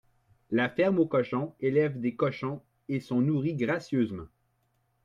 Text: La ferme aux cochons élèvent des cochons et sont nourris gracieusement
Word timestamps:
La 0.49 0.67
ferme 0.67 0.97
aux 0.97 1.05
cochons 1.05 1.53
élèvent 1.59 1.99
des 1.99 2.15
cochons 2.15 2.59
et 2.89 2.99
sont 2.99 3.21
nourris 3.21 3.53
gracieusement 3.53 4.25